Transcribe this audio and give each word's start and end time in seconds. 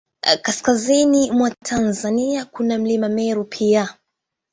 Kaskazini 0.41 1.31
mwa 1.31 1.51
Tanzania, 1.51 2.45
kuna 2.45 2.77
Mlima 2.77 3.09
Meru 3.09 3.43
pia. 3.45 3.97